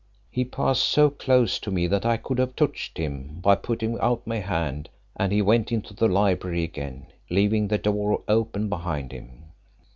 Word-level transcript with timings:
He 0.31 0.45
passed 0.45 0.85
so 0.85 1.11
close 1.11 1.59
to 1.59 1.69
me 1.69 1.85
that 1.85 2.07
I 2.07 2.17
could 2.17 2.39
have 2.39 2.55
touched 2.55 2.97
him 2.97 3.39
by 3.39 3.53
putting 3.53 3.99
out 3.99 4.25
my 4.25 4.39
hand, 4.39 4.89
and 5.15 5.31
he 5.31 5.43
went 5.43 5.71
into 5.71 5.93
the 5.93 6.07
library 6.07 6.63
again, 6.63 7.05
leaving 7.29 7.67
the 7.67 7.77
door 7.77 8.23
open 8.27 8.67
behind 8.67 9.11
him. 9.11 9.43